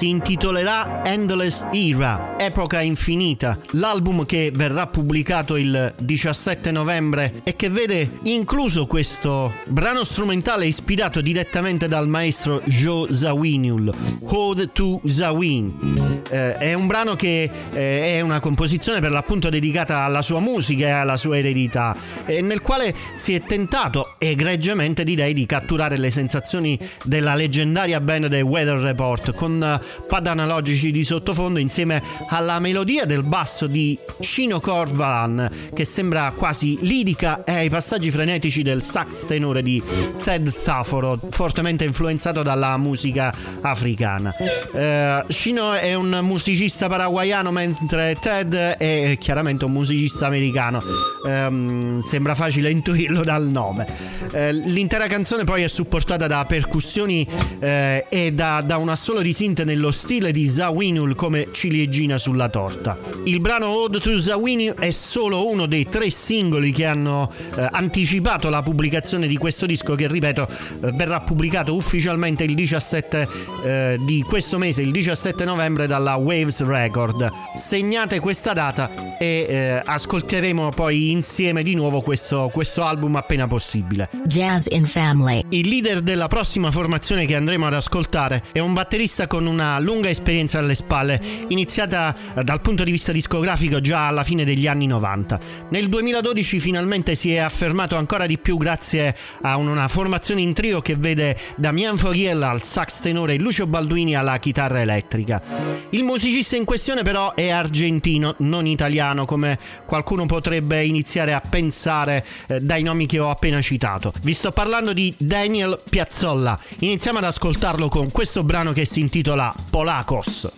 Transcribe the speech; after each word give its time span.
Si 0.00 0.08
intitolerà 0.08 1.04
Endless 1.04 1.66
Era, 1.72 2.34
Epoca 2.38 2.80
Infinita, 2.80 3.58
l'album 3.72 4.24
che 4.24 4.50
verrà 4.50 4.86
pubblicato 4.86 5.56
il 5.56 5.92
17 5.98 6.70
novembre 6.70 7.42
e 7.44 7.54
che 7.54 7.68
vede 7.68 8.08
incluso 8.22 8.86
questo 8.86 9.52
brano 9.66 10.02
strumentale 10.02 10.64
ispirato 10.64 11.20
direttamente 11.20 11.86
dal 11.86 12.08
maestro 12.08 12.62
Joe 12.64 13.12
Zawinul, 13.12 13.92
Ode 14.22 14.72
to 14.72 15.02
Zawin. 15.04 16.22
Eh, 16.30 16.54
è 16.56 16.72
un 16.72 16.86
brano 16.86 17.14
che 17.14 17.50
eh, 17.70 18.02
è 18.14 18.20
una 18.22 18.40
composizione 18.40 19.00
per 19.00 19.10
l'appunto 19.10 19.50
dedicata 19.50 19.98
alla 19.98 20.22
sua 20.22 20.40
musica 20.40 20.86
e 20.86 20.90
alla 20.92 21.18
sua 21.18 21.36
eredità, 21.36 21.94
eh, 22.24 22.40
nel 22.40 22.62
quale 22.62 22.94
si 23.16 23.34
è 23.34 23.42
tentato 23.42 24.14
egregiamente 24.16 25.04
direi 25.04 25.34
di 25.34 25.44
catturare 25.44 25.98
le 25.98 26.10
sensazioni 26.10 26.78
della 27.04 27.34
leggendaria 27.34 28.00
band 28.00 28.28
dei 28.28 28.40
Weather 28.40 28.78
Report 28.78 29.34
con 29.34 29.78
pad 30.06 30.26
analogici 30.26 30.90
di 30.90 31.04
sottofondo 31.04 31.58
insieme 31.58 32.02
alla 32.28 32.58
melodia 32.58 33.04
del 33.04 33.22
basso 33.22 33.66
di 33.66 33.98
Cino 34.20 34.60
Corvalan 34.60 35.50
che 35.74 35.84
sembra 35.84 36.32
quasi 36.36 36.78
lirica 36.80 37.44
e 37.44 37.52
ai 37.52 37.70
passaggi 37.70 38.10
frenetici 38.10 38.62
del 38.62 38.82
sax 38.82 39.24
tenore 39.26 39.62
di 39.62 39.82
Ted 40.22 40.52
Thaforo 40.52 41.18
fortemente 41.30 41.84
influenzato 41.84 42.42
dalla 42.42 42.76
musica 42.76 43.34
africana. 43.60 44.34
Eh, 44.72 45.24
Cino 45.28 45.72
è 45.72 45.94
un 45.94 46.20
musicista 46.22 46.88
paraguayano 46.88 47.50
mentre 47.50 48.16
Ted 48.20 48.54
è 48.54 49.16
chiaramente 49.18 49.64
un 49.64 49.72
musicista 49.72 50.26
americano. 50.26 50.82
Eh, 51.26 51.98
sembra 52.02 52.34
facile 52.34 52.70
intuirlo 52.70 53.24
dal 53.24 53.46
nome. 53.46 53.86
Eh, 54.32 54.52
l'intera 54.52 55.06
canzone 55.06 55.44
poi 55.44 55.62
è 55.62 55.68
supportata 55.68 56.26
da 56.26 56.44
percussioni 56.46 57.26
eh, 57.58 58.06
e 58.08 58.32
da, 58.32 58.62
da 58.64 58.76
un 58.76 58.88
assolo 58.88 59.20
di 59.22 59.32
synth 59.32 59.64
nel 59.64 59.79
nello 59.80 59.92
stile 59.92 60.30
di 60.30 60.44
Zawinul 60.44 61.14
come 61.14 61.48
ciliegina 61.52 62.18
sulla 62.18 62.50
torta. 62.50 62.98
Il 63.24 63.40
brano 63.40 63.68
Ode 63.68 63.98
to 63.98 64.18
Zawinul 64.18 64.74
è 64.74 64.90
solo 64.90 65.48
uno 65.48 65.64
dei 65.64 65.88
tre 65.88 66.10
singoli 66.10 66.70
che 66.70 66.84
hanno 66.84 67.32
eh, 67.56 67.66
anticipato 67.70 68.50
la 68.50 68.60
pubblicazione 68.60 69.26
di 69.26 69.38
questo 69.38 69.64
disco 69.64 69.94
che 69.94 70.06
ripeto 70.06 70.48
eh, 70.82 70.92
verrà 70.92 71.20
pubblicato 71.20 71.74
ufficialmente 71.74 72.44
il 72.44 72.54
17 72.54 73.28
eh, 73.64 73.96
di 74.04 74.22
questo 74.22 74.58
mese, 74.58 74.82
il 74.82 74.90
17 74.90 75.46
novembre 75.46 75.86
dalla 75.86 76.16
Waves 76.16 76.62
Record. 76.62 77.32
Segnate 77.54 78.20
questa 78.20 78.52
data 78.52 79.16
e 79.18 79.46
eh, 79.48 79.82
ascolteremo 79.82 80.70
poi 80.70 81.10
insieme 81.10 81.62
di 81.62 81.74
nuovo 81.74 82.02
questo, 82.02 82.50
questo 82.52 82.84
album 82.84 83.16
appena 83.16 83.46
possibile. 83.46 84.10
Jazz 84.26 84.66
in 84.68 84.84
Family. 84.84 85.42
Il 85.48 85.68
leader 85.68 86.02
della 86.02 86.28
prossima 86.28 86.70
formazione 86.70 87.24
che 87.24 87.34
andremo 87.34 87.66
ad 87.66 87.74
ascoltare 87.74 88.44
è 88.52 88.58
un 88.58 88.74
batterista 88.74 89.26
con 89.26 89.46
una 89.46 89.68
lunga 89.78 90.08
esperienza 90.08 90.58
alle 90.58 90.74
spalle, 90.74 91.20
iniziata 91.48 92.14
dal 92.42 92.60
punto 92.60 92.84
di 92.84 92.90
vista 92.90 93.12
discografico 93.12 93.80
già 93.80 94.08
alla 94.08 94.24
fine 94.24 94.44
degli 94.44 94.66
anni 94.66 94.86
90. 94.86 95.40
Nel 95.68 95.88
2012 95.88 96.60
finalmente 96.60 97.14
si 97.14 97.32
è 97.32 97.38
affermato 97.38 97.96
ancora 97.96 98.26
di 98.26 98.38
più 98.38 98.56
grazie 98.56 99.16
a 99.42 99.56
una 99.56 99.88
formazione 99.88 100.40
in 100.40 100.52
trio 100.52 100.80
che 100.80 100.96
vede 100.96 101.36
Damian 101.56 101.96
Foriella 101.96 102.50
al 102.50 102.62
sax 102.62 103.00
tenore 103.00 103.34
e 103.34 103.38
Lucio 103.38 103.66
Balduini 103.66 104.14
alla 104.14 104.38
chitarra 104.38 104.80
elettrica. 104.80 105.42
Il 105.90 106.04
musicista 106.04 106.56
in 106.56 106.64
questione 106.64 107.02
però 107.02 107.34
è 107.34 107.50
argentino, 107.50 108.34
non 108.38 108.66
italiano 108.66 109.24
come 109.24 109.58
qualcuno 109.86 110.26
potrebbe 110.26 110.84
iniziare 110.84 111.32
a 111.32 111.40
pensare 111.40 112.24
eh, 112.46 112.60
dai 112.60 112.82
nomi 112.82 113.06
che 113.06 113.18
ho 113.18 113.30
appena 113.30 113.60
citato. 113.60 114.12
Vi 114.22 114.32
sto 114.32 114.52
parlando 114.52 114.92
di 114.92 115.14
Daniel 115.16 115.78
Piazzolla. 115.88 116.58
Iniziamo 116.80 117.18
ad 117.18 117.24
ascoltarlo 117.24 117.88
con 117.88 118.10
questo 118.10 118.44
brano 118.44 118.72
che 118.72 118.84
si 118.84 119.00
intitola 119.00 119.49
Polacos. 119.70 120.48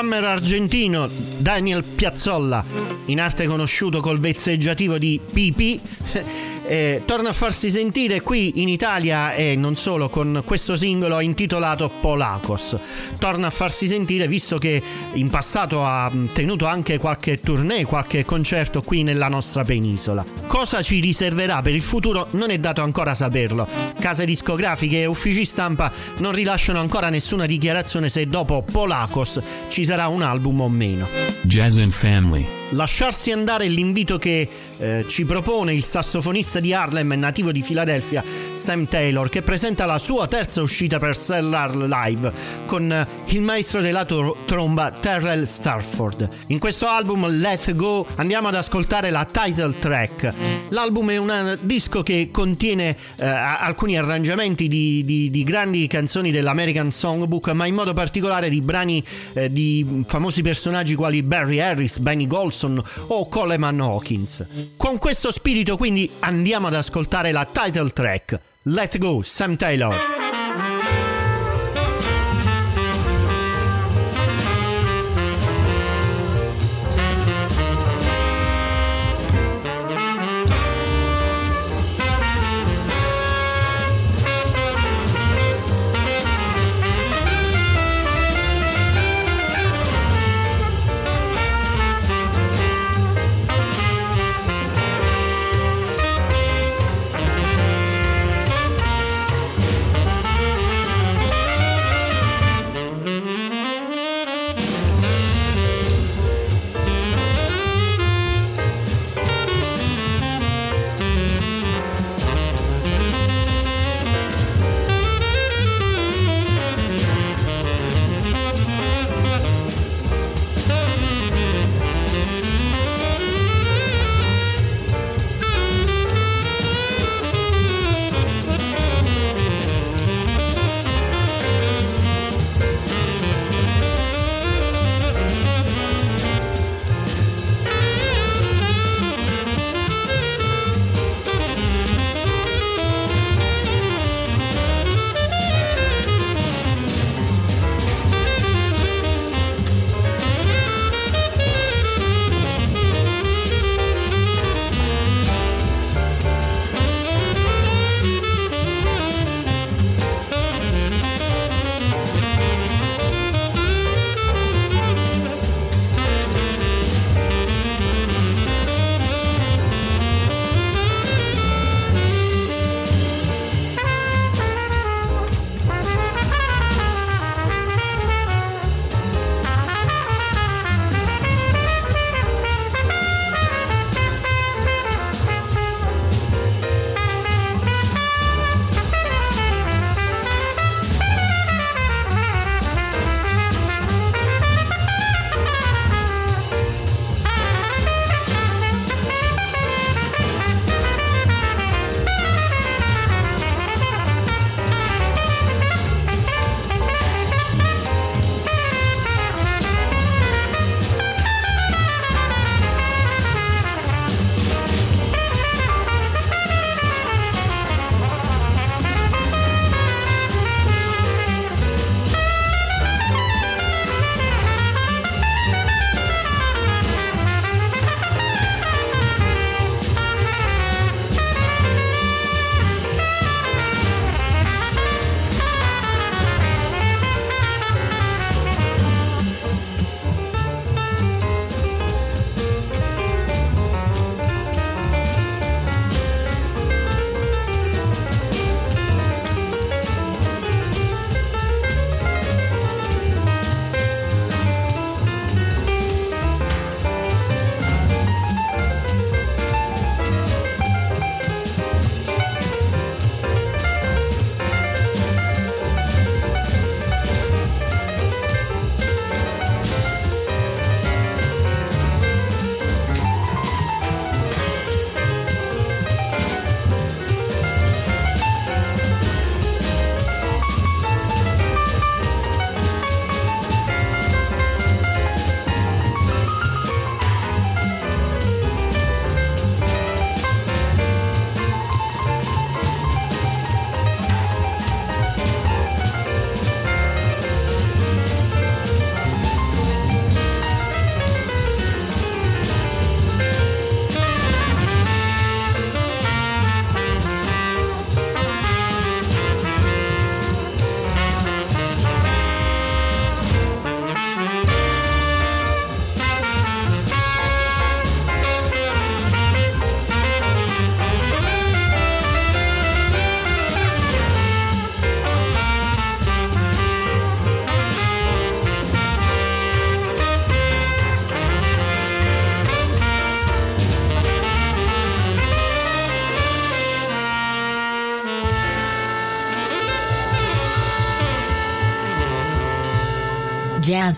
Drummer 0.00 0.24
argentino 0.24 1.10
Daniel 1.36 1.84
Piazzolla, 1.84 2.64
in 3.06 3.20
arte 3.20 3.46
conosciuto 3.46 4.00
col 4.00 4.18
vezzeggiativo 4.18 4.96
di 4.96 5.20
PP, 5.22 5.80
eh, 6.64 7.02
torna 7.04 7.28
a 7.28 7.32
farsi 7.34 7.68
sentire 7.68 8.22
qui 8.22 8.62
in 8.62 8.68
Italia 8.70 9.34
e 9.34 9.56
non 9.56 9.76
solo 9.76 10.08
con 10.08 10.42
questo 10.46 10.74
singolo 10.74 11.20
intitolato 11.20 11.90
Polacos. 12.00 12.78
Torna 13.18 13.48
a 13.48 13.50
farsi 13.50 13.86
sentire 13.86 14.26
visto 14.26 14.56
che 14.56 14.82
in 15.12 15.28
passato 15.28 15.84
ha 15.84 16.10
tenuto 16.32 16.64
anche 16.64 16.96
qualche 16.96 17.38
tournée, 17.38 17.84
qualche 17.84 18.24
concerto 18.24 18.80
qui 18.80 19.02
nella 19.02 19.28
nostra 19.28 19.64
penisola. 19.64 20.24
Cosa 20.46 20.80
ci 20.80 21.00
riserverà 21.00 21.60
per 21.60 21.74
il 21.74 21.82
futuro 21.82 22.28
non 22.30 22.48
è 22.48 22.58
dato 22.58 22.80
ancora 22.80 23.14
saperlo. 23.14 23.89
Case 24.00 24.24
discografiche 24.24 25.02
e 25.02 25.06
uffici 25.06 25.44
stampa 25.44 25.92
non 26.18 26.32
rilasciano 26.32 26.80
ancora 26.80 27.10
nessuna 27.10 27.44
dichiarazione 27.44 28.08
se 28.08 28.26
dopo 28.26 28.62
Polacos 28.62 29.40
ci 29.68 29.84
sarà 29.84 30.08
un 30.08 30.22
album 30.22 30.62
o 30.62 30.68
meno. 30.68 31.06
Jazz 31.42 31.78
and 31.78 31.92
Family. 31.92 32.46
Lasciarsi 32.70 33.30
andare 33.30 33.66
l'invito 33.66 34.16
che 34.16 34.48
eh, 34.78 35.04
ci 35.06 35.24
propone 35.24 35.74
il 35.74 35.82
sassofonista 35.82 36.60
di 36.60 36.72
Harlem 36.72 37.12
nativo 37.12 37.52
di 37.52 37.62
Filadelfia, 37.62 38.24
Sam 38.54 38.86
Taylor, 38.86 39.28
che 39.28 39.42
presenta 39.42 39.86
la 39.86 39.98
sua 39.98 40.26
terza 40.26 40.62
uscita 40.62 40.98
per 40.98 41.16
Cellar 41.16 41.74
Live 41.74 42.32
con 42.66 42.92
eh, 42.92 43.06
il 43.26 43.42
maestro 43.42 43.80
della 43.80 44.04
tromba 44.04 44.90
Terrell 44.90 45.44
Starford. 45.44 46.28
In 46.48 46.58
questo 46.58 46.86
album 46.86 47.26
Let 47.26 47.74
Go 47.74 48.06
andiamo 48.16 48.48
ad 48.48 48.54
ascoltare 48.54 49.10
la 49.10 49.24
title 49.24 49.78
track. 49.78 50.34
L'album 50.68 51.10
è 51.10 51.16
un 51.16 51.58
disco 51.62 52.02
che 52.02 52.28
contiene 52.30 52.96
eh, 53.16 53.26
alcuni 53.26 53.96
arrangiamenti 53.96 54.68
di, 54.68 55.04
di, 55.04 55.30
di, 55.30 55.44
grandi 55.44 55.86
canzoni 55.86 56.30
dell'American 56.30 56.90
Songbook, 56.92 57.48
ma 57.48 57.66
in 57.66 57.74
modo 57.74 57.92
particolare 57.92 58.48
di 58.48 58.60
brani 58.60 59.02
eh, 59.32 59.50
di 59.50 60.04
famosi 60.06 60.42
personaggi 60.42 60.94
quali 60.94 61.22
Barry 61.22 61.60
Harris, 61.60 61.98
Benny 61.98 62.26
Golson 62.26 62.82
o 63.06 63.28
Coleman 63.28 63.80
Hawkins. 63.80 64.44
Con 64.76 64.98
questo 64.98 65.32
spirito 65.32 65.76
quindi 65.76 66.10
andiamo 66.20 66.66
ad 66.66 66.74
ascoltare 66.74 67.32
la 67.32 67.46
title 67.50 67.88
track 67.88 68.40
Let 68.70 69.00
Go 69.00 69.22
Sam 69.22 69.56
Taylor. 69.56 70.19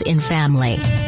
In 0.02 0.20
Family. 0.20 1.01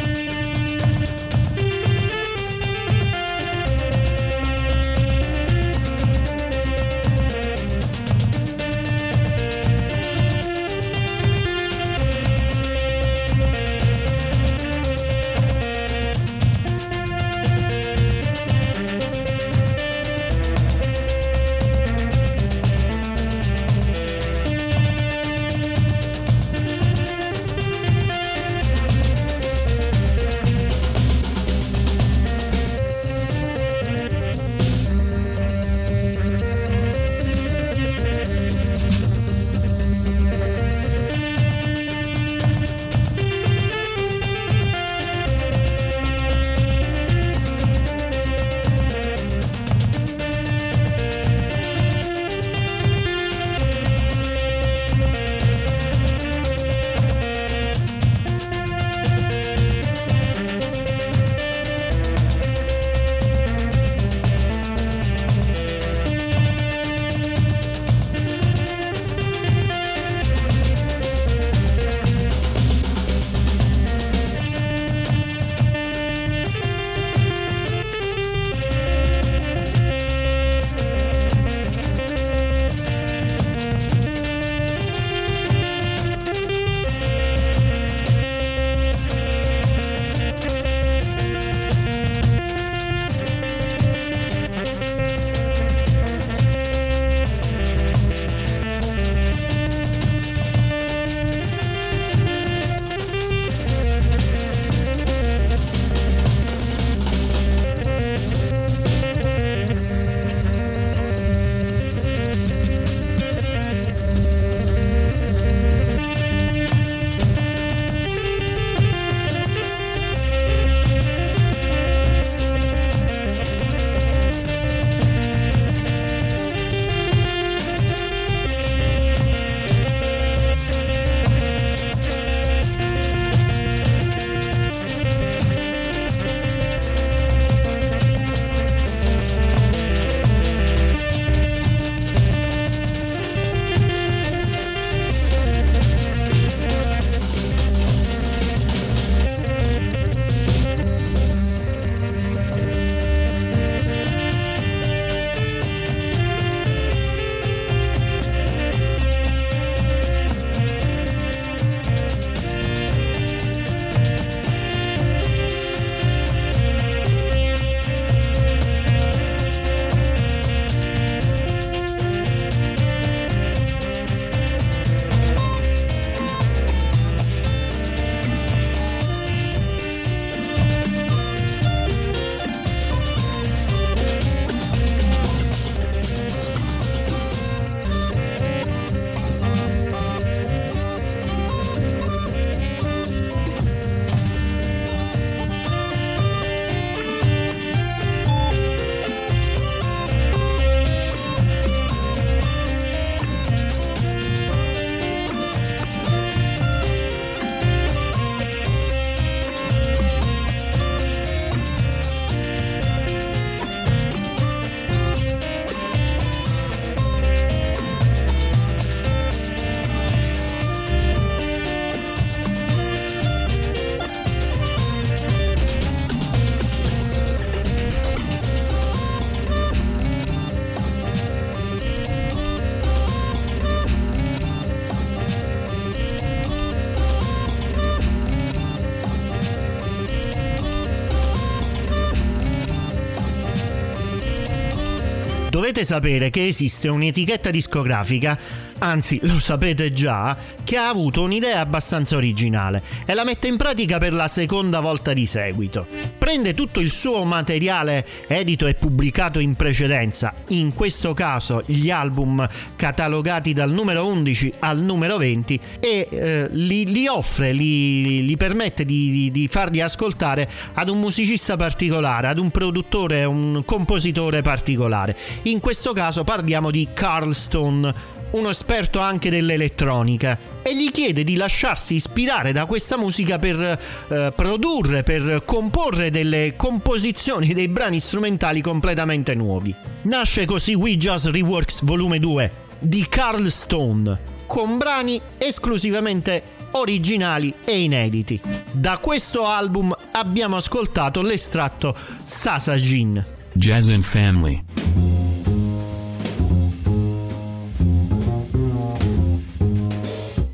Dovete 245.65 245.83
sapere 245.83 246.29
che 246.29 246.45
esiste 246.45 246.89
un'etichetta 246.89 247.49
discografica, 247.49 248.37
anzi 248.77 249.19
lo 249.23 249.39
sapete 249.39 249.91
già, 249.93 250.37
che 250.63 250.77
ha 250.77 250.89
avuto 250.89 251.23
un'idea 251.23 251.59
abbastanza 251.59 252.15
originale 252.17 252.83
e 253.03 253.15
la 253.15 253.23
mette 253.23 253.47
in 253.47 253.57
pratica 253.57 253.97
per 253.97 254.13
la 254.13 254.27
seconda 254.27 254.79
volta 254.79 255.11
di 255.13 255.25
seguito. 255.25 255.87
Prende 256.19 256.53
tutto 256.53 256.79
il 256.79 256.91
suo 256.91 257.23
materiale 257.23 258.05
edito 258.27 258.67
e 258.67 258.75
pubblicato 258.75 259.39
in 259.39 259.55
precedenza, 259.55 260.34
in 260.49 260.73
questo 260.73 261.13
caso 261.13 261.63
gli 261.65 261.89
album 261.89 262.47
catalogati 262.75 263.53
dal 263.53 263.71
numero 263.71 264.07
11 264.07 264.53
al 264.59 264.79
numero 264.79 265.17
20, 265.17 265.59
e 265.79 266.07
eh, 266.09 266.47
li, 266.51 266.85
li, 266.91 267.07
offre, 267.07 267.51
li, 267.51 268.25
li 268.25 268.37
permette 268.37 268.85
di, 268.85 269.11
di, 269.11 269.31
di 269.31 269.47
farli 269.47 269.81
ascoltare 269.81 270.49
ad 270.73 270.89
un 270.89 270.99
musicista 270.99 271.55
particolare, 271.55 272.27
ad 272.27 272.39
un 272.39 272.51
produttore, 272.51 273.23
un 273.23 273.63
compositore 273.65 274.41
particolare. 274.41 275.15
In 275.43 275.59
questo 275.59 275.93
caso 275.93 276.23
parliamo 276.23 276.71
di 276.71 276.87
Carl 276.93 277.33
Stone 277.33 277.93
uno 278.31 278.49
esperto 278.49 278.99
anche 278.99 279.29
dell'elettronica, 279.29 280.37
e 280.61 280.75
gli 280.75 280.89
chiede 280.91 281.23
di 281.23 281.35
lasciarsi 281.35 281.95
ispirare 281.95 282.51
da 282.51 282.65
questa 282.65 282.97
musica 282.97 283.37
per 283.37 283.79
eh, 284.07 284.33
produrre, 284.35 285.03
per 285.03 285.43
comporre 285.45 286.09
delle 286.09 286.53
composizioni, 286.55 287.53
dei 287.53 287.67
brani 287.67 287.99
strumentali 287.99 288.61
completamente 288.61 289.35
nuovi. 289.35 289.73
Nasce 290.03 290.45
così 290.45 290.73
We 290.73 290.97
Just 290.97 291.27
Reworks 291.27 291.83
Volume 291.83 292.19
2 292.19 292.51
di 292.79 293.05
Carl 293.07 293.47
Stone, 293.49 294.19
con 294.45 294.77
brani 294.77 295.21
esclusivamente 295.37 296.41
originali 296.71 297.53
e 297.63 297.81
inediti. 297.81 298.39
Da 298.71 298.97
questo 298.97 299.45
album 299.45 299.95
abbiamo 300.11 300.55
ascoltato 300.57 301.21
l'estratto 301.21 301.95
Sasajin. 302.23 303.23
Jazz 303.53 303.89
and 303.89 304.03
Family. 304.03 305.14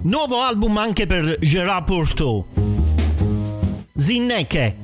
Nuovo 0.03 0.41
album 0.41 0.77
anche 0.77 1.05
per 1.05 1.37
Gérard 1.39 1.85
Porto. 1.85 2.47
Zinneke. 3.95 4.75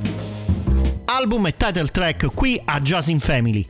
Album 1.06 1.48
e 1.48 1.56
title 1.58 1.88
track 1.88 2.28
qui 2.36 2.62
a 2.64 2.80
Jazz 2.80 3.08
in 3.08 3.20
Family. 3.20 3.66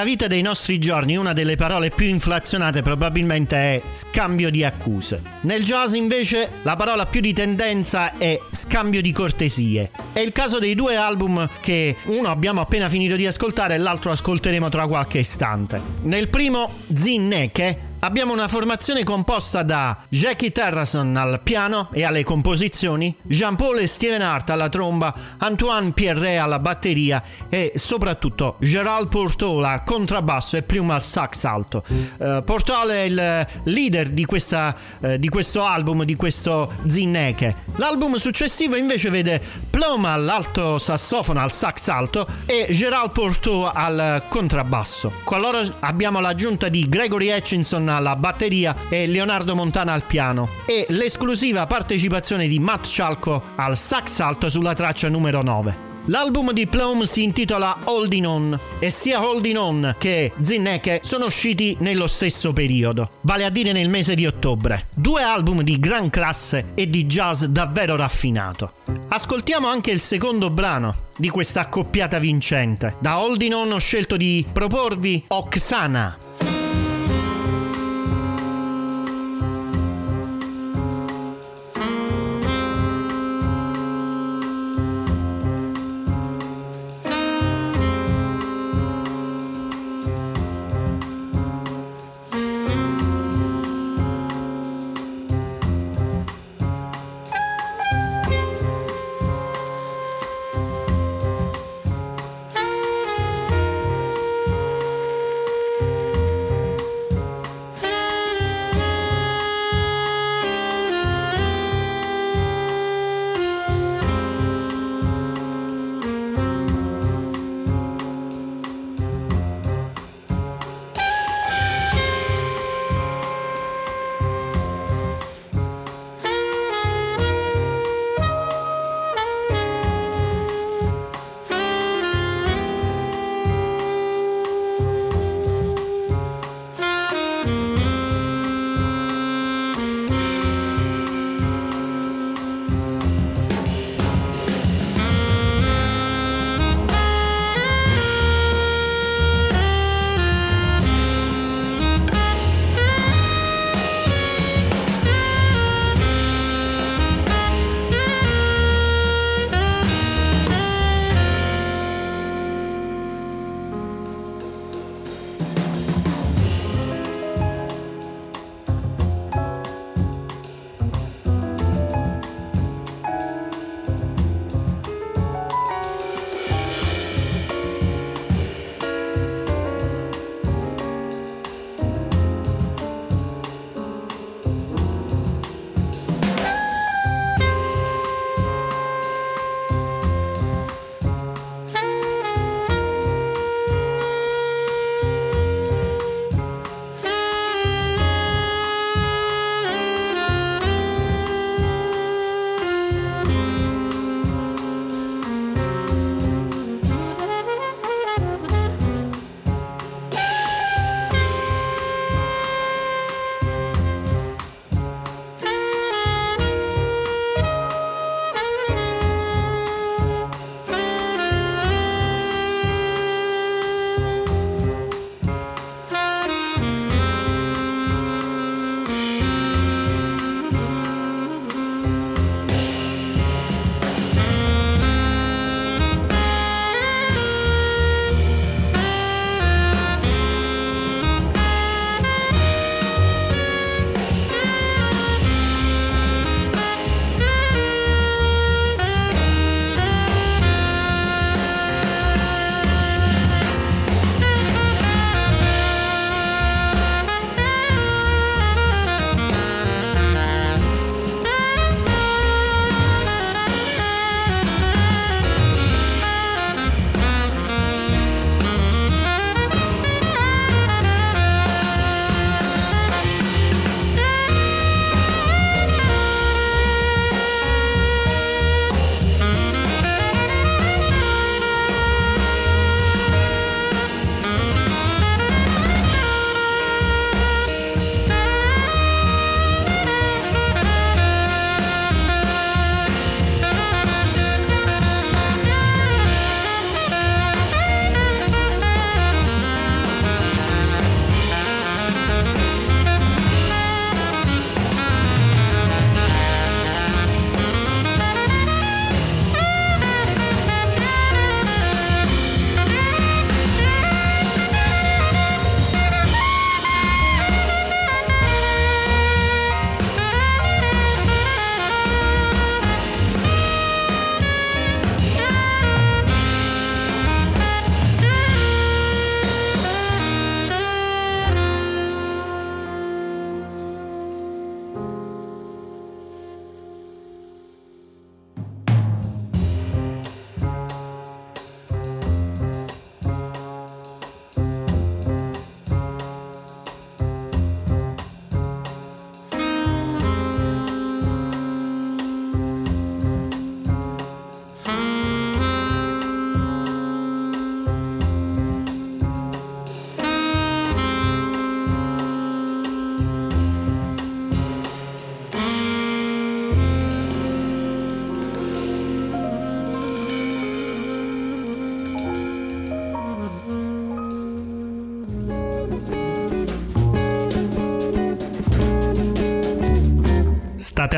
Nella 0.00 0.12
vita 0.12 0.28
dei 0.28 0.40
nostri 0.40 0.78
giorni 0.78 1.18
una 1.18 1.34
delle 1.34 1.56
parole 1.56 1.90
più 1.90 2.06
inflazionate 2.06 2.80
probabilmente 2.80 3.56
è 3.56 3.82
scambio 3.90 4.48
di 4.48 4.64
accuse. 4.64 5.20
Nel 5.42 5.62
jazz 5.62 5.92
invece 5.92 6.48
la 6.62 6.74
parola 6.74 7.04
più 7.04 7.20
di 7.20 7.34
tendenza 7.34 8.16
è 8.16 8.40
scambio 8.50 9.02
di 9.02 9.12
cortesie. 9.12 9.90
È 10.14 10.20
il 10.20 10.32
caso 10.32 10.58
dei 10.58 10.74
due 10.74 10.96
album 10.96 11.46
che 11.60 11.96
uno 12.04 12.30
abbiamo 12.30 12.62
appena 12.62 12.88
finito 12.88 13.14
di 13.14 13.26
ascoltare 13.26 13.74
e 13.74 13.76
l'altro 13.76 14.10
ascolteremo 14.10 14.70
tra 14.70 14.86
qualche 14.86 15.18
istante. 15.18 15.78
Nel 16.04 16.28
primo 16.28 16.78
Zinneke 16.94 17.89
abbiamo 18.00 18.32
una 18.32 18.48
formazione 18.48 19.04
composta 19.04 19.62
da 19.62 19.96
Jackie 20.08 20.52
Terrason 20.52 21.16
al 21.16 21.40
piano 21.42 21.88
e 21.92 22.04
alle 22.04 22.24
composizioni, 22.24 23.14
Jean-Paul 23.22 23.78
e 23.78 23.86
Steven 23.86 24.22
Hart 24.22 24.50
alla 24.50 24.68
tromba, 24.68 25.14
Antoine 25.38 25.92
Pierre 25.92 26.38
alla 26.38 26.58
batteria 26.58 27.22
e 27.48 27.72
soprattutto 27.74 28.56
Gerald 28.60 29.08
Portola 29.08 29.70
al 29.70 29.84
contrabbasso 29.84 30.56
e 30.56 30.62
Plum 30.62 30.90
al 30.90 31.02
sax 31.02 31.44
alto. 31.44 31.84
Uh, 32.18 32.42
Portola 32.44 32.92
è 32.92 33.02
il 33.02 33.46
leader 33.64 34.08
di, 34.10 34.24
questa, 34.24 34.74
uh, 35.00 35.16
di 35.16 35.28
questo 35.28 35.64
album, 35.64 36.04
di 36.04 36.16
questo 36.16 36.72
Zinneke. 36.86 37.56
L'album 37.76 38.16
successivo 38.16 38.76
invece 38.76 39.10
vede 39.10 39.40
Plum 39.68 40.04
all'alto 40.06 40.78
sassofono, 40.78 41.40
al 41.40 41.52
sax 41.52 41.88
alto 41.88 42.26
e 42.46 42.66
Gerald 42.70 43.12
Porto 43.12 43.70
al 43.70 44.24
contrabbasso. 44.28 45.12
Qualora 45.24 45.60
abbiamo 45.80 46.20
l'aggiunta 46.20 46.68
di 46.68 46.88
Gregory 46.88 47.30
Hutchinson 47.30 47.88
alla 47.96 48.16
batteria 48.16 48.74
e 48.88 49.06
Leonardo 49.06 49.54
Montana 49.54 49.92
al 49.92 50.04
piano 50.04 50.48
e 50.66 50.86
l'esclusiva 50.90 51.66
partecipazione 51.66 52.48
di 52.48 52.58
Matt 52.58 52.86
Cialco 52.86 53.42
al 53.56 53.76
sax 53.76 54.20
alto 54.20 54.48
sulla 54.48 54.74
traccia 54.74 55.08
numero 55.08 55.42
9. 55.42 55.88
L'album 56.06 56.52
di 56.52 56.66
Plum 56.66 57.02
si 57.02 57.22
intitola 57.22 57.76
Holding 57.84 58.26
On 58.26 58.60
e 58.78 58.90
sia 58.90 59.24
Holding 59.24 59.56
On 59.56 59.94
che 59.98 60.32
Zinneke 60.40 61.00
sono 61.04 61.26
usciti 61.26 61.76
nello 61.80 62.06
stesso 62.06 62.52
periodo, 62.52 63.10
vale 63.20 63.44
a 63.44 63.50
dire 63.50 63.72
nel 63.72 63.90
mese 63.90 64.14
di 64.14 64.26
ottobre. 64.26 64.86
Due 64.94 65.22
album 65.22 65.62
di 65.62 65.78
gran 65.78 66.08
classe 66.08 66.72
e 66.74 66.88
di 66.88 67.04
jazz 67.04 67.44
davvero 67.44 67.96
raffinato. 67.96 68.72
Ascoltiamo 69.08 69.68
anche 69.68 69.90
il 69.90 70.00
secondo 70.00 70.50
brano 70.50 71.08
di 71.16 71.28
questa 71.28 71.60
accoppiata 71.60 72.18
vincente. 72.18 72.94
Da 72.98 73.20
Holding 73.20 73.52
On 73.52 73.72
ho 73.72 73.78
scelto 73.78 74.16
di 74.16 74.44
proporvi 74.50 75.22
Oksana. 75.28 76.16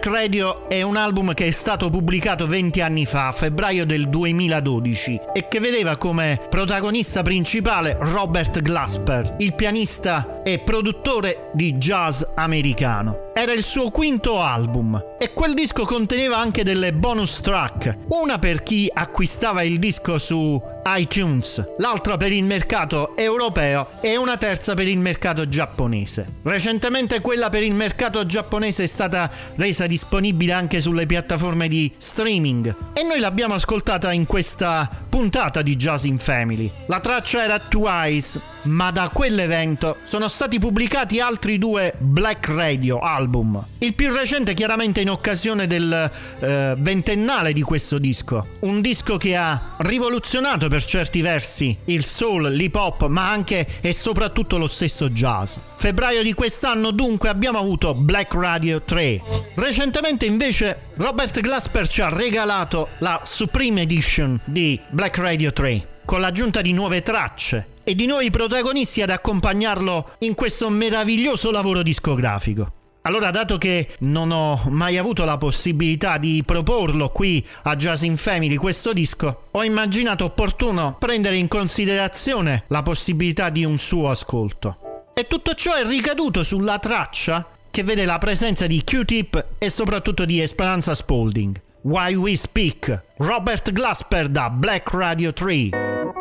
Black 0.00 0.16
Radio 0.16 0.66
è 0.66 0.80
un 0.80 0.96
album 0.96 1.34
che 1.34 1.46
è 1.46 1.50
stato 1.50 1.90
pubblicato 1.90 2.46
20 2.46 2.80
anni 2.80 3.04
fa, 3.04 3.26
a 3.26 3.32
febbraio 3.32 3.84
del 3.84 4.08
2012, 4.08 5.20
e 5.34 5.46
che 5.46 5.60
vedeva 5.60 5.98
come 5.98 6.40
protagonista 6.48 7.20
principale 7.20 7.98
Robert 8.00 8.62
Glasper, 8.62 9.34
il 9.40 9.54
pianista 9.54 10.40
e 10.42 10.60
produttore 10.60 11.50
di 11.52 11.74
jazz 11.74 12.22
americano. 12.34 13.28
Era 13.34 13.52
il 13.52 13.62
suo 13.62 13.90
quinto 13.90 14.40
album 14.40 15.02
e 15.18 15.34
quel 15.34 15.52
disco 15.52 15.84
conteneva 15.84 16.38
anche 16.38 16.64
delle 16.64 16.94
bonus 16.94 17.42
track, 17.42 17.98
una 18.08 18.38
per 18.38 18.62
chi 18.62 18.90
acquistava 18.90 19.62
il 19.62 19.78
disco 19.78 20.16
su 20.16 20.58
iTunes, 20.86 21.62
l'altra 21.78 22.16
per 22.16 22.32
il 22.32 22.44
mercato 22.44 23.16
europeo 23.16 23.88
e 24.00 24.16
una 24.16 24.36
terza 24.36 24.74
per 24.74 24.88
il 24.88 24.98
mercato 24.98 25.48
giapponese. 25.48 26.38
Recentemente 26.42 27.20
quella 27.20 27.48
per 27.48 27.62
il 27.62 27.74
mercato 27.74 28.24
giapponese 28.26 28.84
è 28.84 28.86
stata 28.86 29.30
resa 29.56 29.86
disponibile 29.86 30.52
anche 30.52 30.80
sulle 30.80 31.06
piattaforme 31.06 31.68
di 31.68 31.92
streaming 31.96 32.74
e 32.94 33.02
noi 33.02 33.20
l'abbiamo 33.20 33.54
ascoltata 33.54 34.12
in 34.12 34.26
questa 34.26 34.88
puntata 35.08 35.60
di 35.60 35.76
Jazz 35.76 36.04
in 36.04 36.18
Family. 36.18 36.70
La 36.86 37.00
traccia 37.00 37.42
era 37.42 37.58
Twice, 37.58 38.40
ma 38.62 38.90
da 38.90 39.10
quell'evento 39.12 39.98
sono 40.04 40.28
stati 40.28 40.58
pubblicati 40.58 41.20
altri 41.20 41.58
due 41.58 41.94
Black 41.98 42.48
Radio 42.48 43.00
album. 43.00 43.62
Il 43.78 43.94
più 43.94 44.12
recente 44.12 44.54
chiaramente 44.54 45.00
in 45.00 45.10
occasione 45.10 45.66
del 45.66 46.10
eh, 46.40 46.74
ventennale 46.78 47.52
di 47.52 47.62
questo 47.62 47.98
disco, 47.98 48.46
un 48.60 48.80
disco 48.80 49.16
che 49.16 49.36
ha 49.36 49.74
rivoluzionato 49.78 50.68
per 50.70 50.84
certi 50.84 51.20
versi 51.20 51.76
il 51.86 52.04
soul, 52.04 52.50
l'hip 52.52 52.76
hop, 52.76 53.08
ma 53.08 53.28
anche 53.28 53.66
e 53.82 53.92
soprattutto 53.92 54.56
lo 54.56 54.68
stesso 54.68 55.10
jazz. 55.10 55.56
Febbraio 55.76 56.22
di 56.22 56.32
quest'anno 56.32 56.92
dunque 56.92 57.28
abbiamo 57.28 57.58
avuto 57.58 57.92
Black 57.92 58.32
Radio 58.34 58.80
3. 58.80 59.20
Recentemente 59.56 60.24
invece 60.24 60.92
Robert 60.94 61.38
Glasper 61.40 61.88
ci 61.88 62.00
ha 62.00 62.08
regalato 62.08 62.90
la 62.98 63.20
Supreme 63.24 63.82
Edition 63.82 64.40
di 64.44 64.80
Black 64.88 65.18
Radio 65.18 65.52
3 65.52 65.88
con 66.04 66.20
l'aggiunta 66.20 66.62
di 66.62 66.72
nuove 66.72 67.02
tracce 67.02 67.66
e 67.84 67.94
di 67.94 68.06
nuovi 68.06 68.30
protagonisti 68.30 69.02
ad 69.02 69.10
accompagnarlo 69.10 70.12
in 70.18 70.34
questo 70.34 70.70
meraviglioso 70.70 71.50
lavoro 71.50 71.82
discografico. 71.82 72.79
Allora, 73.02 73.30
dato 73.30 73.56
che 73.56 73.88
non 74.00 74.30
ho 74.30 74.62
mai 74.68 74.98
avuto 74.98 75.24
la 75.24 75.38
possibilità 75.38 76.18
di 76.18 76.42
proporlo 76.44 77.08
qui 77.08 77.44
a 77.62 77.74
Jazz 77.74 78.02
in 78.02 78.18
Family 78.18 78.56
questo 78.56 78.92
disco, 78.92 79.44
ho 79.50 79.64
immaginato 79.64 80.24
opportuno 80.24 80.96
prendere 80.98 81.36
in 81.36 81.48
considerazione 81.48 82.64
la 82.66 82.82
possibilità 82.82 83.48
di 83.48 83.64
un 83.64 83.78
suo 83.78 84.10
ascolto. 84.10 85.04
E 85.14 85.26
tutto 85.26 85.54
ciò 85.54 85.74
è 85.74 85.86
ricaduto 85.86 86.42
sulla 86.42 86.78
traccia 86.78 87.46
che 87.70 87.82
vede 87.82 88.04
la 88.04 88.18
presenza 88.18 88.66
di 88.66 88.82
Q-Tip 88.84 89.46
e 89.58 89.70
soprattutto 89.70 90.26
di 90.26 90.40
Esperanza 90.40 90.94
Spalding. 90.94 91.58
Why 91.82 92.14
We 92.14 92.36
Speak, 92.36 93.02
Robert 93.18 93.72
Glasper 93.72 94.28
da 94.28 94.50
Black 94.50 94.90
Radio 94.90 95.32
3. 95.32 96.19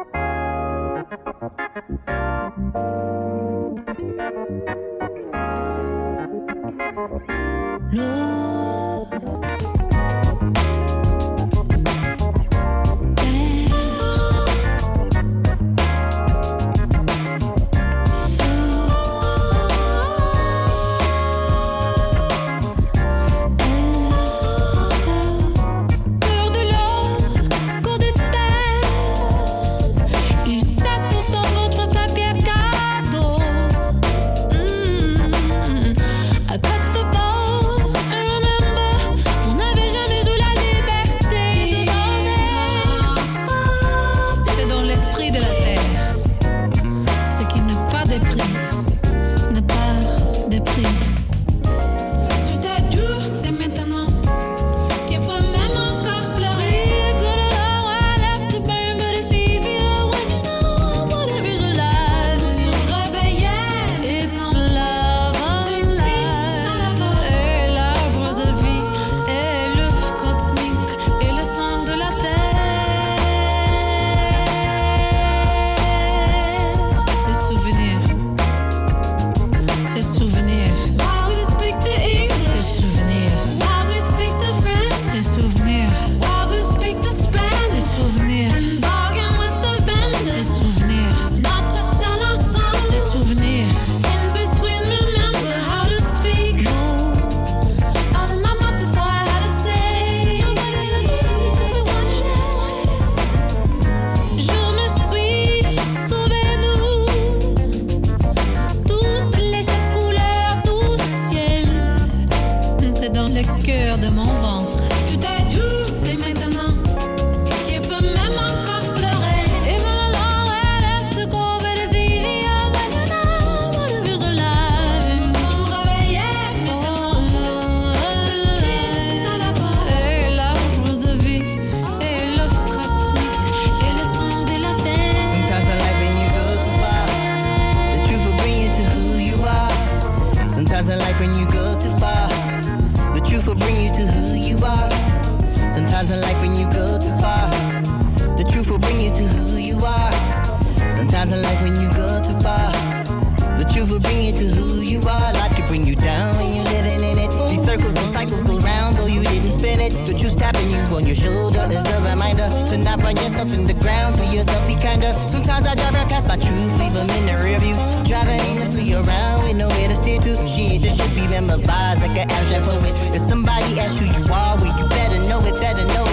chip 160.89 160.97
on 160.97 161.05
your 161.05 161.15
shoulder 161.15 161.63
is 161.69 161.85
a 161.85 162.01
reminder 162.09 162.47
to 162.67 162.77
not 162.77 162.99
burn 162.99 163.15
yourself 163.17 163.53
in 163.53 163.65
the 163.65 163.73
ground. 163.73 164.15
To 164.15 164.25
yourself, 164.25 164.65
be 164.67 164.75
kinder. 164.75 165.11
Sometimes 165.27 165.65
I 165.65 165.75
drive 165.75 165.93
right 165.93 166.09
past 166.09 166.27
my 166.27 166.35
truth, 166.35 166.73
leave 166.79 166.93
them 166.93 167.09
in 167.09 167.25
the 167.25 167.37
rearview. 167.45 167.75
Driving 168.05 168.39
aimlessly 168.49 168.93
around 168.93 169.43
with 169.43 169.57
nowhere 169.57 169.87
to 169.87 169.95
steer 169.95 170.19
to. 170.19 170.47
Shit, 170.47 170.81
this 170.81 170.97
should 170.97 171.13
be 171.15 171.27
memorized 171.27 172.01
like 172.01 172.17
an 172.17 172.29
abstract 172.29 172.65
poet. 172.65 172.93
If 173.15 173.21
somebody 173.21 173.79
asks 173.79 173.99
who 173.99 174.05
you 174.05 174.23
are, 174.31 174.57
well, 174.57 174.73
you 174.79 174.87
better 174.89 175.19
know 175.29 175.39
it, 175.45 175.55
better 175.61 175.85
know 175.93 176.05
it. 176.05 176.08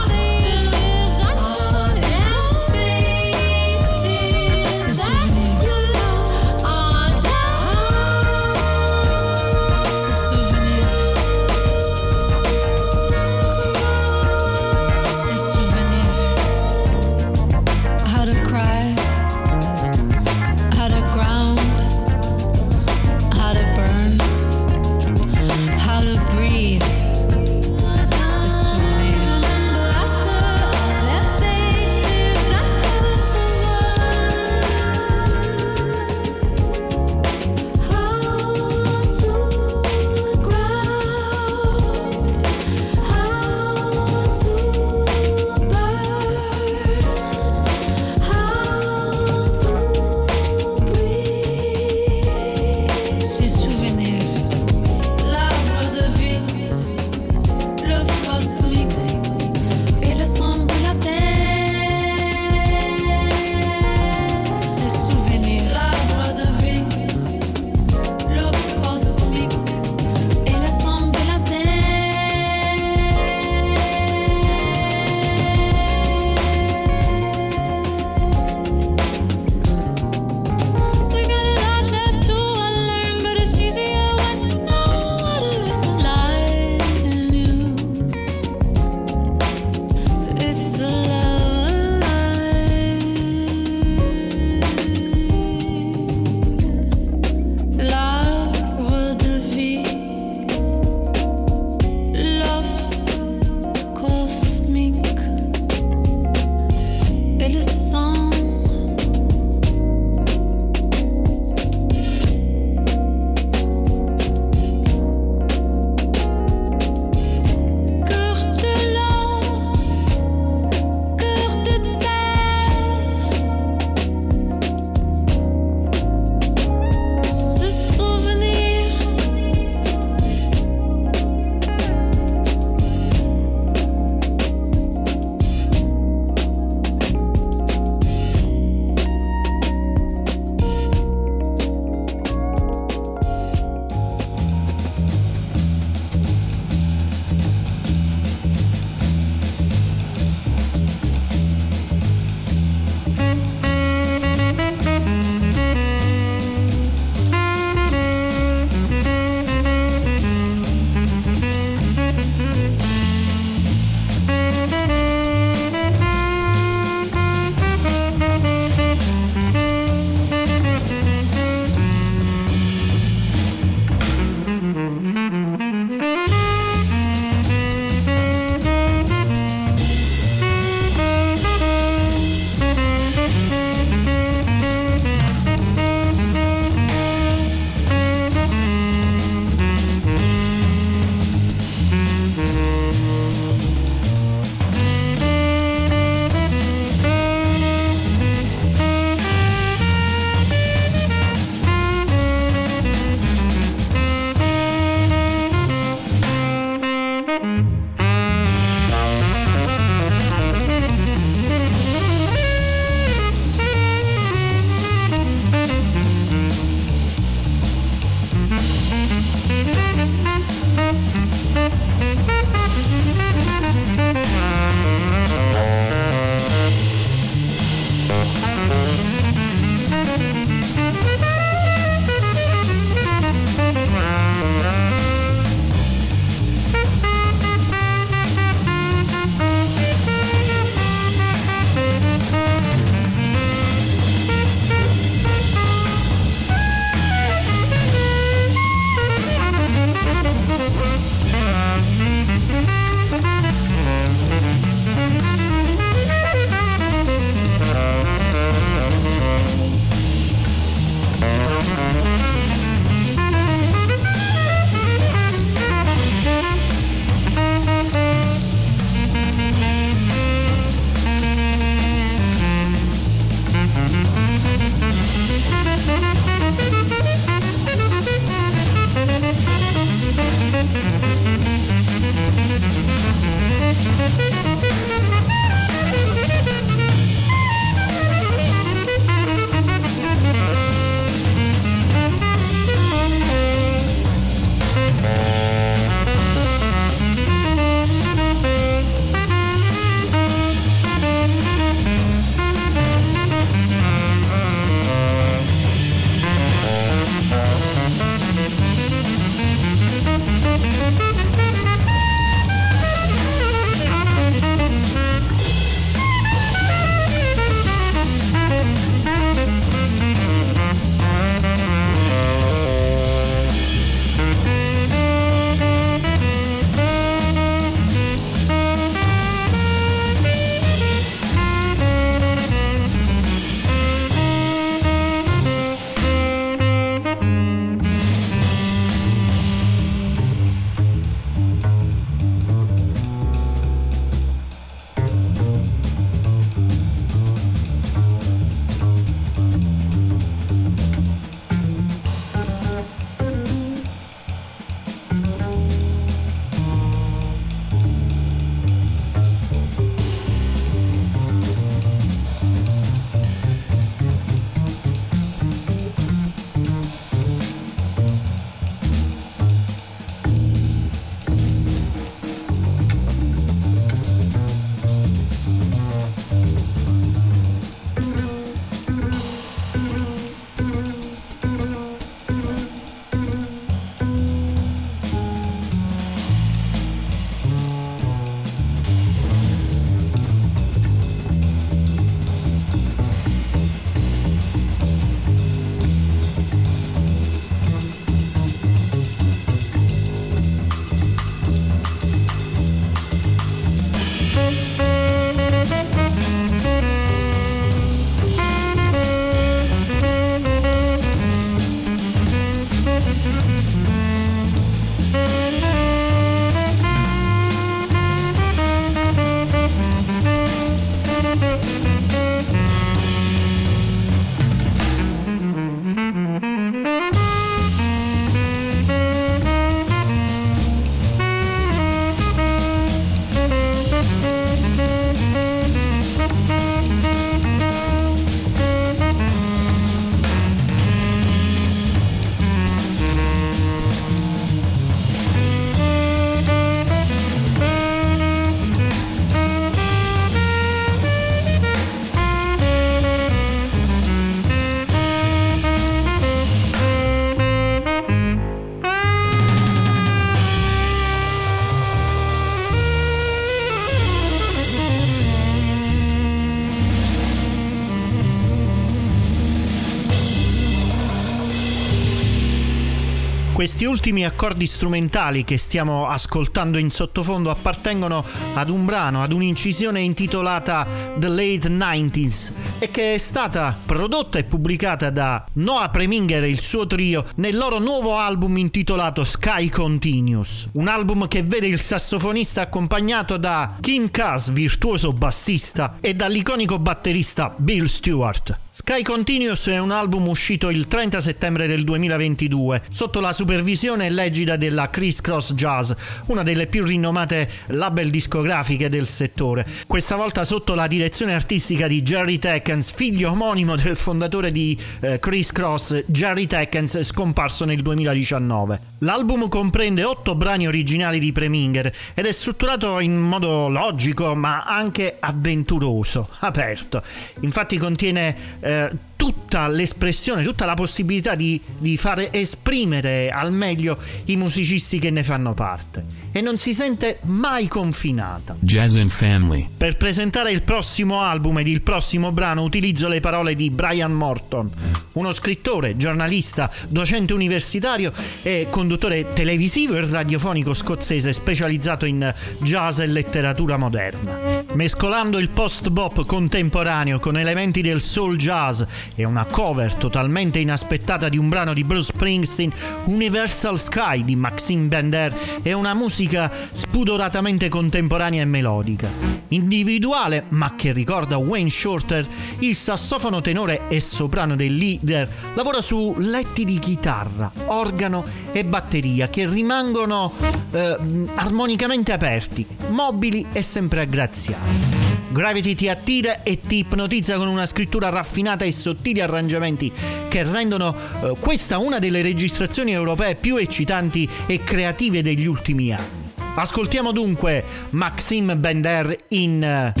Questi 473.62 473.84
ultimi 473.84 474.24
accordi 474.24 474.66
strumentali 474.66 475.44
che 475.44 475.56
stiamo 475.56 476.08
ascoltando 476.08 476.78
in 476.78 476.90
sottofondo 476.90 477.48
appartengono 477.48 478.24
ad 478.54 478.68
un 478.68 478.84
brano, 478.84 479.22
ad 479.22 479.32
un'incisione 479.32 480.00
intitolata 480.00 480.84
The 481.16 481.28
Late 481.28 481.68
90s 481.68 482.52
e 482.80 482.90
che 482.90 483.14
è 483.14 483.18
stata 483.18 483.78
prodotta 483.86 484.40
e 484.40 484.42
pubblicata 484.42 485.10
da 485.10 485.46
Noah 485.52 485.90
Preminger 485.90 486.42
e 486.42 486.48
il 486.48 486.60
suo 486.60 486.88
trio 486.88 487.26
nel 487.36 487.56
loro 487.56 487.78
nuovo 487.78 488.16
album 488.16 488.56
intitolato 488.56 489.22
Sky 489.22 489.68
Continuous. 489.68 490.66
Un 490.72 490.88
album 490.88 491.28
che 491.28 491.44
vede 491.44 491.68
il 491.68 491.80
sassofonista 491.80 492.62
accompagnato 492.62 493.36
da 493.36 493.76
Kim 493.78 494.10
Cass, 494.10 494.50
virtuoso 494.50 495.12
bassista, 495.12 495.98
e 496.00 496.14
dall'iconico 496.14 496.80
batterista 496.80 497.54
Bill 497.56 497.84
Stewart. 497.84 498.61
Sky 498.74 499.02
Continuous 499.02 499.66
è 499.66 499.78
un 499.78 499.90
album 499.90 500.28
uscito 500.28 500.70
il 500.70 500.88
30 500.88 501.20
settembre 501.20 501.66
del 501.66 501.84
2022 501.84 502.84
sotto 502.88 503.20
la 503.20 503.34
supervisione 503.34 504.06
e 504.06 504.08
l'egida 504.08 504.56
della 504.56 504.88
Criss 504.88 505.20
Cross 505.20 505.52
Jazz, 505.52 505.92
una 506.28 506.42
delle 506.42 506.66
più 506.66 506.82
rinomate 506.82 507.50
label 507.66 508.08
discografiche 508.08 508.88
del 508.88 509.06
settore. 509.06 509.66
Questa 509.86 510.16
volta 510.16 510.42
sotto 510.44 510.74
la 510.74 510.86
direzione 510.86 511.34
artistica 511.34 511.86
di 511.86 512.00
Jerry 512.00 512.38
Teckens, 512.38 512.92
figlio 512.92 513.32
omonimo 513.32 513.76
del 513.76 513.94
fondatore 513.94 514.50
di 514.50 514.74
eh, 515.00 515.18
Criss 515.18 515.52
Cross, 515.52 516.04
Jerry 516.06 516.46
Teckens, 516.46 517.02
scomparso 517.02 517.66
nel 517.66 517.82
2019. 517.82 518.92
L'album 519.02 519.48
comprende 519.48 520.04
otto 520.04 520.34
brani 520.34 520.66
originali 520.66 521.18
di 521.18 521.32
Preminger 521.32 521.92
ed 522.14 522.24
è 522.24 522.32
strutturato 522.32 523.00
in 523.00 523.18
modo 523.18 523.68
logico 523.68 524.34
ma 524.34 524.62
anche 524.62 525.16
avventuroso, 525.18 526.28
aperto. 526.38 527.02
Infatti 527.40 527.76
contiene 527.78 528.60
eh, 528.62 528.90
tutta 529.16 529.68
l'espressione, 529.68 530.42
tutta 530.42 530.64
la 530.64 530.74
possibilità 530.74 531.34
di, 531.34 531.60
di 531.78 531.96
fare 531.96 532.32
esprimere 532.32 533.30
al 533.30 533.52
meglio 533.52 533.98
i 534.26 534.36
musicisti 534.36 534.98
che 534.98 535.10
ne 535.10 535.22
fanno 535.22 535.52
parte 535.52 536.21
e 536.32 536.40
non 536.40 536.58
si 536.58 536.72
sente 536.72 537.18
mai 537.24 537.68
confinata. 537.68 538.56
Jazz 538.58 538.96
and 538.96 539.10
Family. 539.10 539.68
Per 539.76 539.96
presentare 539.98 540.50
il 540.50 540.62
prossimo 540.62 541.20
album 541.20 541.58
ed 541.58 541.68
il 541.68 541.82
prossimo 541.82 542.32
brano 542.32 542.62
utilizzo 542.62 543.06
le 543.06 543.20
parole 543.20 543.54
di 543.54 543.70
Brian 543.70 544.12
Morton, 544.12 544.70
uno 545.12 545.32
scrittore, 545.32 545.96
giornalista, 545.96 546.70
docente 546.88 547.34
universitario 547.34 548.12
e 548.42 548.68
conduttore 548.70 549.32
televisivo 549.34 549.94
e 549.94 550.08
radiofonico 550.08 550.72
scozzese 550.72 551.34
specializzato 551.34 552.06
in 552.06 552.32
jazz 552.60 552.98
e 552.98 553.06
letteratura 553.06 553.76
moderna. 553.76 554.38
Mescolando 554.72 555.38
il 555.38 555.50
post-bop 555.50 556.24
contemporaneo 556.24 557.18
con 557.18 557.36
elementi 557.36 557.82
del 557.82 558.00
soul 558.00 558.38
jazz 558.38 558.82
e 559.14 559.24
una 559.24 559.44
cover 559.44 559.94
totalmente 559.94 560.60
inaspettata 560.60 561.28
di 561.28 561.36
un 561.36 561.50
brano 561.50 561.74
di 561.74 561.84
Bruce 561.84 562.12
Springsteen, 562.14 562.72
Universal 563.04 563.78
Sky 563.78 564.24
di 564.24 564.34
Maxime 564.34 564.86
Bender 564.86 565.34
è 565.60 565.72
una 565.72 565.92
musica 565.92 566.21
spudoratamente 566.28 567.68
contemporanea 567.68 568.42
e 568.42 568.44
melodica. 568.44 569.08
Individuale, 569.48 570.44
ma 570.48 570.74
che 570.76 570.92
ricorda 570.92 571.36
Wayne 571.36 571.68
Shorter, 571.68 572.26
il 572.60 572.74
sassofono 572.74 573.40
tenore 573.40 573.88
e 573.88 574.00
soprano 574.00 574.56
del 574.56 574.76
leader 574.76 575.28
lavora 575.54 575.80
su 575.80 576.14
letti 576.18 576.64
di 576.64 576.78
chitarra, 576.78 577.50
organo 577.66 578.24
e 578.52 578.64
batteria 578.64 579.28
che 579.28 579.48
rimangono 579.48 580.32
eh, 580.70 580.96
armonicamente 581.34 582.12
aperti, 582.12 582.66
mobili 582.88 583.46
e 583.52 583.62
sempre 583.62 584.00
aggraziati. 584.00 585.01
Gravity 585.32 585.74
ti 585.74 585.88
attira 585.88 586.42
e 586.42 586.60
ti 586.60 586.78
ipnotizza 586.78 587.36
con 587.38 587.48
una 587.48 587.64
scrittura 587.64 588.10
raffinata 588.10 588.66
e 588.66 588.72
sottili 588.72 589.20
arrangiamenti 589.20 589.90
che 590.28 590.42
rendono 590.42 590.94
eh, 590.94 591.34
questa 591.40 591.78
una 591.78 591.98
delle 591.98 592.20
registrazioni 592.20 592.92
europee 592.92 593.34
più 593.34 593.56
eccitanti 593.56 594.28
e 594.46 594.62
creative 594.62 595.22
degli 595.22 595.46
ultimi 595.46 595.90
anni. 595.92 596.20
Ascoltiamo 596.54 597.12
dunque 597.12 597.64
Maxime 597.90 598.56
Bender 598.56 599.16
in 599.28 599.92
uh, 599.94 600.00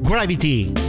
Gravity. 0.00 0.85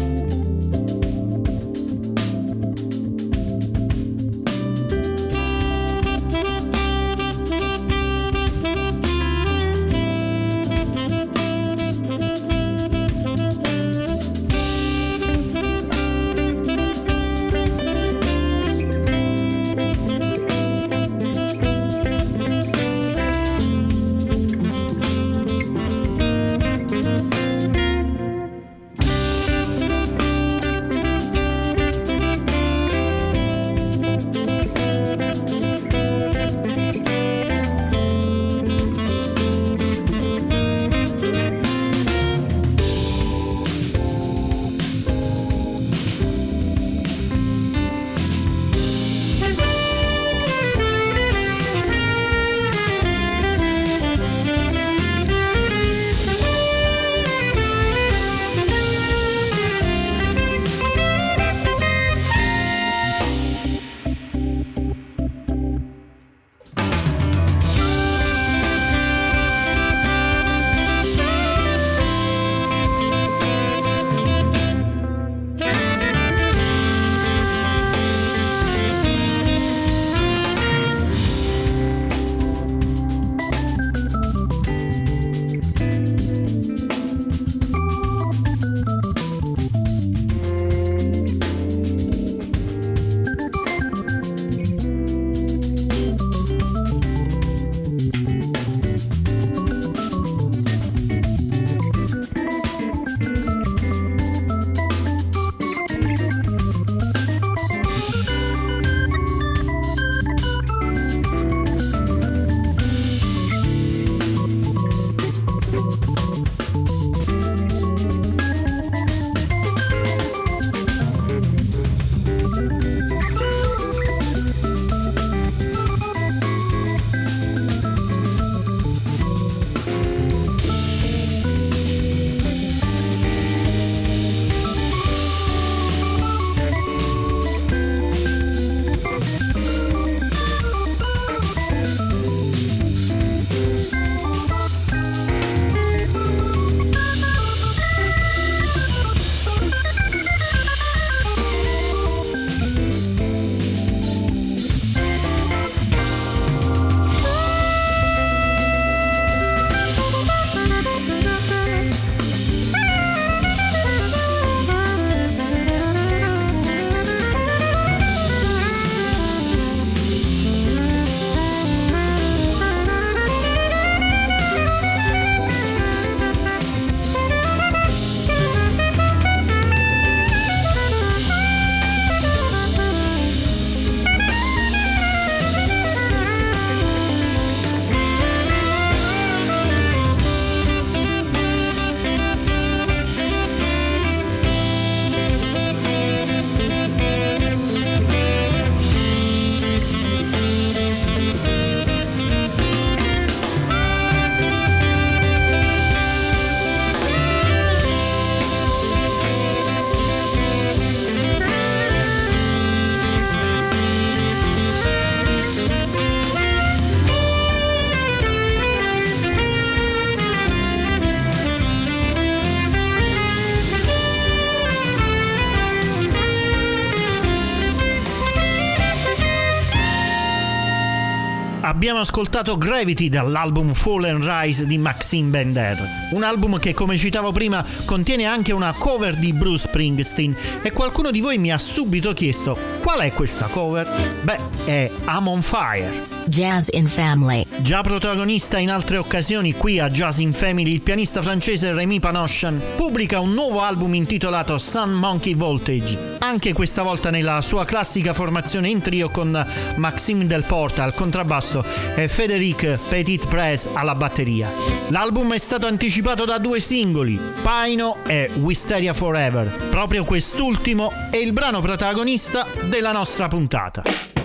Abbiamo 231.68 232.00
ascoltato 232.00 232.58
Gravity 232.58 233.10
dall'album 233.10 233.74
Fall 233.74 234.06
and 234.06 234.24
Rise 234.24 234.66
di 234.66 234.78
Maxime 234.78 235.28
Bender, 235.28 236.08
un 236.12 236.24
album 236.24 236.60
che 236.60 236.74
come 236.74 236.96
citavo 236.96 237.34
prima 237.34 237.64
contiene 237.84 238.24
anche 238.24 238.54
una 238.54 238.72
cover 238.72 239.18
di 239.18 239.34
Bruce 239.34 239.68
Springsteen 239.68 240.34
e 240.62 240.72
qualcuno 240.72 241.12
di 241.12 241.20
voi 241.20 241.38
mi 241.38 241.52
ha 241.52 241.58
subito 241.58 242.14
chiesto 242.14 242.58
qual 242.82 243.02
è 243.02 243.12
questa 243.12 243.48
cover? 243.48 243.86
Beh, 244.22 244.40
è 244.64 244.90
I'm 245.08 245.28
on 245.28 245.42
Fire. 245.42 246.17
Jazz 246.28 246.68
in 246.72 246.88
Family. 246.88 247.46
Già 247.62 247.82
protagonista 247.82 248.58
in 248.58 248.70
altre 248.70 248.98
occasioni 248.98 249.54
qui 249.54 249.80
a 249.80 249.90
Jazz 249.90 250.20
in 250.20 250.34
Family, 250.34 250.72
il 250.72 250.82
pianista 250.82 251.22
francese 251.22 251.74
Rémi 251.74 252.00
Panoshan 252.00 252.62
pubblica 252.76 253.20
un 253.20 253.34
nuovo 253.34 253.62
album 253.62 253.94
intitolato 253.94 254.58
Sun 254.58 254.92
Monkey 254.92 255.36
Voltage, 255.36 256.18
anche 256.20 256.54
questa 256.54 256.84
volta 256.84 257.10
nella 257.10 257.42
sua 257.42 257.66
classica 257.66 258.14
formazione 258.14 258.68
in 258.70 258.82
trio 258.82 259.10
con 259.10 259.46
Maxime 259.78 260.28
Delporta 260.28 260.84
al 260.84 260.94
contrabbasso 260.94 261.64
e 261.96 262.08
Frédéric 262.08 262.78
Petit-Press 262.90 263.70
alla 263.74 263.96
batteria. 263.96 264.52
L'album 264.90 265.34
è 265.34 265.40
stato 265.40 265.68
anticipato 265.68 266.26
da 266.26 266.38
due 266.38 266.60
singoli, 266.60 267.20
Paino 267.42 267.98
e 268.06 268.30
Wisteria 268.36 268.94
Forever. 268.94 269.68
Proprio 269.70 270.04
quest'ultimo 270.04 270.92
è 271.10 271.18
il 271.18 271.32
brano 271.32 271.62
protagonista 271.62 272.48
della 272.70 272.92
nostra 272.92 273.28
puntata. 273.28 274.17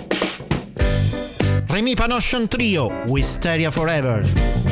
Remy 1.72 1.94
Panocean 1.94 2.48
Trio, 2.48 2.90
Wisteria 3.06 3.70
Forever. 3.70 4.71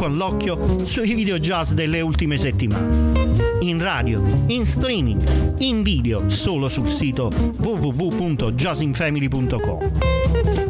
con 0.00 0.16
l'occhio 0.16 0.82
sui 0.86 1.12
video 1.12 1.38
jazz 1.38 1.72
delle 1.72 2.00
ultime 2.00 2.38
settimane. 2.38 3.12
In 3.60 3.82
radio, 3.82 4.22
in 4.46 4.64
streaming, 4.64 5.58
in 5.58 5.82
video, 5.82 6.30
solo 6.30 6.70
sul 6.70 6.88
sito 6.88 7.30
www.jazzinfamily.com. 7.58 9.90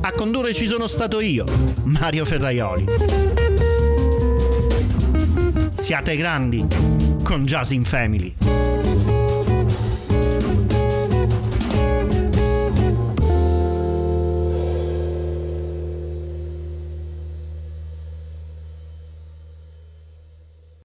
A 0.01 0.11
condurre 0.11 0.53
ci 0.53 0.67
sono 0.67 0.89
stato 0.89 1.21
io, 1.21 1.45
Mario 1.85 2.25
Ferraioli. 2.25 2.87
Siate 5.75 6.17
grandi 6.17 6.67
con 7.23 7.45
Jazz 7.45 7.71
in 7.71 7.85
Family. 7.85 8.70